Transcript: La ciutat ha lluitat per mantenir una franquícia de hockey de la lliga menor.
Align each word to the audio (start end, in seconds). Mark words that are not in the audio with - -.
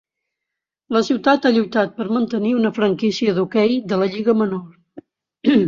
La 0.95 1.01
ciutat 1.09 1.45
ha 1.47 1.51
lluitat 1.57 1.93
per 1.99 2.09
mantenir 2.17 2.55
una 2.61 2.73
franquícia 2.79 3.37
de 3.39 3.47
hockey 3.47 3.79
de 3.93 4.03
la 4.03 4.11
lliga 4.17 4.39
menor. 4.43 4.67